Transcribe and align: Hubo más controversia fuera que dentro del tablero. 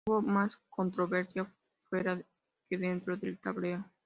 Hubo 0.07 0.23
más 0.23 0.59
controversia 0.71 1.53
fuera 1.87 2.19
que 2.67 2.77
dentro 2.79 3.17
del 3.17 3.39
tablero. 3.39 3.85